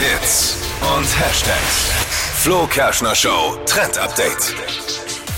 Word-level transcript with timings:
Hits 0.00 0.56
und 0.96 1.04
Hashtags. 1.04 1.90
Flo 2.36 2.66
Kerschner 2.66 3.14
Show 3.14 3.58
Trend 3.66 3.98
Update. 3.98 4.54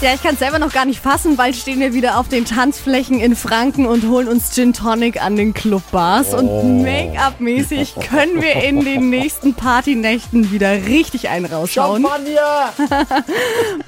Ja, 0.00 0.14
ich 0.14 0.22
kann 0.22 0.34
es 0.34 0.38
selber 0.38 0.60
noch 0.60 0.72
gar 0.72 0.84
nicht 0.84 1.00
fassen. 1.00 1.36
Bald 1.36 1.56
stehen 1.56 1.80
wir 1.80 1.94
wieder 1.94 2.18
auf 2.18 2.28
den 2.28 2.44
Tanzflächen 2.44 3.18
in 3.18 3.34
Franken 3.34 3.86
und 3.86 4.08
holen 4.08 4.28
uns 4.28 4.54
Gin 4.54 4.72
Tonic 4.72 5.20
an 5.20 5.34
den 5.34 5.52
Clubbars. 5.52 6.32
Und 6.32 6.82
Make-up-mäßig 6.82 7.94
können 8.08 8.40
wir 8.40 8.54
in 8.62 8.84
den 8.84 9.10
nächsten 9.10 9.54
Partynächten 9.54 10.52
wieder 10.52 10.70
richtig 10.86 11.28
einen 11.28 11.46
raushauen. 11.46 12.04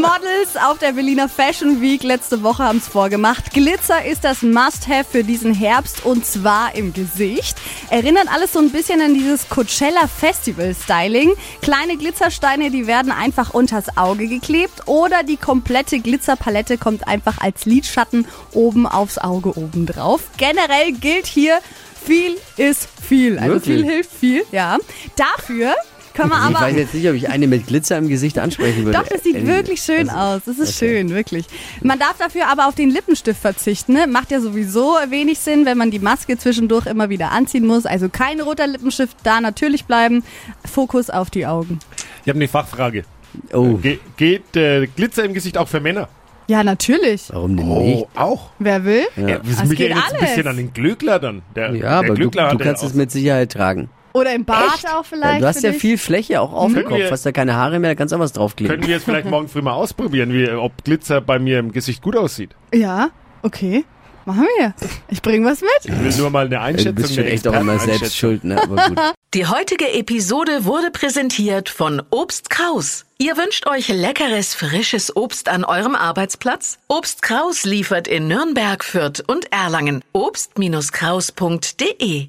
Models 0.00 0.56
auf 0.56 0.78
der 0.78 0.92
Berliner 0.92 1.28
Fashion 1.28 1.80
Week 1.80 2.02
letzte 2.02 2.42
Woche 2.42 2.62
haben 2.62 2.78
es 2.78 2.86
vorgemacht. 2.86 3.52
Glitzer 3.52 4.04
ist 4.04 4.22
das 4.22 4.42
Must-Have 4.42 5.04
für 5.10 5.24
diesen 5.24 5.52
Herbst 5.52 6.04
und 6.04 6.24
zwar 6.24 6.74
im 6.74 6.92
Gesicht. 6.92 7.56
Erinnert 7.90 8.28
alles 8.32 8.52
so 8.52 8.60
ein 8.60 8.70
bisschen 8.70 9.00
an 9.00 9.14
dieses 9.14 9.48
Coachella 9.48 10.06
Festival 10.06 10.74
Styling. 10.74 11.32
Kleine 11.62 11.96
Glitzersteine, 11.96 12.70
die 12.70 12.86
werden 12.86 13.10
einfach 13.10 13.54
unters 13.54 13.96
Auge 13.96 14.28
geklebt 14.28 14.86
oder 14.86 15.22
die 15.24 15.36
komplette 15.36 15.98
Glitzerpalette 15.98 16.78
kommt 16.78 17.08
einfach 17.08 17.38
als 17.38 17.66
Lidschatten 17.66 18.26
oben 18.52 18.86
aufs 18.86 19.18
Auge 19.18 19.58
oben 19.58 19.86
drauf. 19.86 20.22
Generell 20.36 20.92
gilt 20.92 21.26
hier, 21.26 21.58
viel 22.04 22.36
ist 22.56 22.88
viel. 23.06 23.38
Also 23.38 23.54
Wirklich? 23.54 23.76
viel 23.76 23.84
hilft 23.84 24.10
viel, 24.12 24.44
ja. 24.52 24.78
Dafür 25.16 25.74
können 26.18 26.30
wir 26.30 26.36
Ich 26.50 26.56
aber 26.56 26.66
weiß 26.66 26.76
jetzt 26.76 26.94
nicht, 26.94 27.08
ob 27.08 27.14
ich 27.14 27.28
eine 27.28 27.46
mit 27.46 27.66
Glitzer 27.66 27.96
im 27.96 28.08
Gesicht 28.08 28.38
ansprechen 28.38 28.84
würde. 28.84 28.98
doch, 28.98 29.06
das 29.06 29.22
sieht 29.22 29.34
Ehrlich. 29.36 29.48
wirklich 29.48 29.80
schön 29.80 30.08
Also, 30.10 30.36
aus. 30.36 30.42
Das 30.46 30.58
ist 30.58 30.76
okay. 30.76 30.96
schön, 30.96 31.10
wirklich. 31.10 31.46
Man 31.82 31.98
darf 31.98 32.16
dafür 32.18 32.48
aber 32.50 32.66
auf 32.68 32.74
den 32.74 32.90
Lippenstift 32.90 33.40
verzichten. 33.40 33.92
Ne? 33.94 34.06
Macht 34.06 34.30
ja 34.30 34.40
sowieso 34.40 34.96
wenig 35.08 35.38
Sinn, 35.38 35.64
wenn 35.66 35.78
man 35.78 35.90
die 35.90 35.98
Maske 36.00 36.36
zwischendurch 36.36 36.86
immer 36.86 37.08
wieder 37.08 37.30
anziehen 37.32 37.66
muss. 37.66 37.86
Also 37.86 38.08
kein 38.08 38.40
roter 38.40 38.66
Lippenstift, 38.66 39.16
da 39.22 39.40
natürlich 39.40 39.84
bleiben. 39.84 40.24
Fokus 40.64 41.10
auf 41.10 41.30
die 41.30 41.46
Augen. 41.46 41.78
Ich 42.24 42.28
habe 42.28 42.38
eine 42.38 42.48
Fachfrage. 42.48 43.04
Oh, 43.52 43.74
Ge 43.76 43.98
geht 44.16 44.56
äh, 44.56 44.86
Glitzer 44.88 45.24
im 45.24 45.34
Gesicht 45.34 45.56
auch 45.58 45.68
für 45.68 45.80
Männer? 45.80 46.08
Ja, 46.48 46.64
natürlich. 46.64 47.28
warum 47.30 47.56
denn 47.58 47.68
nicht? 47.68 48.06
auch. 48.16 48.50
Wer 48.58 48.84
will? 48.84 49.04
Ja, 49.16 49.38
das 49.38 49.62
Es 49.62 49.64
mich 49.68 49.76
geht 49.78 49.90
erinnert 49.90 50.12
ein 50.12 50.16
alles. 50.16 50.28
bisschen 50.30 50.46
an 50.48 50.56
den 50.56 50.72
Glöckler 50.72 51.18
dann. 51.18 51.42
Der, 51.54 51.72
Ja, 51.74 51.80
der 51.80 51.90
aber 51.90 52.08
du, 52.08 52.14
Glöckler 52.14 52.44
du 52.44 52.54
hatte 52.54 52.64
kannst 52.64 52.82
es 52.82 52.94
mit 52.94 53.10
Sicherheit 53.10 53.52
tragen. 53.52 53.90
Oder 54.12 54.34
im 54.34 54.44
Bart 54.44 54.76
Echt? 54.76 54.88
auch 54.88 55.04
vielleicht. 55.04 55.42
du 55.42 55.46
hast 55.46 55.62
ja 55.62 55.70
dich. 55.70 55.80
viel 55.80 55.98
Fläche 55.98 56.40
auch 56.40 56.52
auf 56.52 56.72
dem 56.72 56.84
Kopf. 56.84 56.98
Hast 57.10 57.26
da 57.26 57.32
keine 57.32 57.54
Haare 57.54 57.78
mehr, 57.78 57.90
da 57.90 57.94
kannst 57.94 58.12
du 58.12 58.16
auch 58.16 58.20
was 58.20 58.32
draufkleben. 58.32 58.76
Können 58.76 58.88
wir 58.88 58.96
es 58.96 59.04
vielleicht 59.04 59.28
morgen 59.28 59.48
früh 59.48 59.62
mal 59.62 59.72
ausprobieren, 59.72 60.32
wie, 60.32 60.48
ob 60.50 60.84
Glitzer 60.84 61.20
bei 61.20 61.38
mir 61.38 61.58
im 61.58 61.72
Gesicht 61.72 62.02
gut 62.02 62.16
aussieht? 62.16 62.50
Ja, 62.72 63.10
okay. 63.42 63.84
Machen 64.24 64.46
wir. 64.58 64.74
Ich 65.08 65.22
bring 65.22 65.44
was 65.46 65.62
mit. 65.62 65.70
Ich 65.84 65.98
will 66.04 66.12
nur 66.18 66.28
mal 66.28 66.44
eine 66.44 66.56
Ja, 66.56 66.62
Einschätzung 66.62 66.96
du 66.96 67.02
bist 67.02 67.14
schon 67.14 67.24
echt 67.24 67.48
auch 67.48 67.58
immer 67.58 67.78
selbst 67.78 68.14
schuld, 68.14 68.44
ne? 68.44 68.62
Aber 68.62 68.76
gut. 68.88 68.98
Die 69.34 69.46
heutige 69.46 69.90
Episode 69.94 70.66
wurde 70.66 70.90
präsentiert 70.90 71.70
von 71.70 72.02
Obst 72.10 72.50
Kraus. 72.50 73.06
Ihr 73.16 73.38
wünscht 73.38 73.66
euch 73.66 73.88
leckeres, 73.88 74.54
frisches 74.54 75.16
Obst 75.16 75.48
an 75.48 75.64
eurem 75.64 75.94
Arbeitsplatz? 75.94 76.78
Obst 76.88 77.22
Kraus 77.22 77.64
liefert 77.64 78.06
in 78.06 78.28
Nürnberg, 78.28 78.84
Fürth 78.84 79.22
und 79.26 79.50
Erlangen. 79.50 80.04
Obst-Kraus.de 80.12 82.28